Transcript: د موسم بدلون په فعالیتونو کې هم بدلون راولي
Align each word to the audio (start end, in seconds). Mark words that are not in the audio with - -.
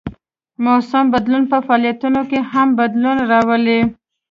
د 0.03 0.03
موسم 0.65 1.05
بدلون 1.13 1.43
په 1.51 1.57
فعالیتونو 1.65 2.21
کې 2.29 2.39
هم 2.51 2.67
بدلون 2.79 3.17
راولي 3.31 3.79